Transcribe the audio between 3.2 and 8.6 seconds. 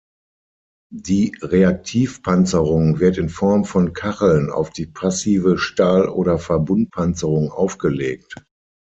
Form von Kacheln auf die passive Stahl- oder Verbundpanzerung aufgelegt.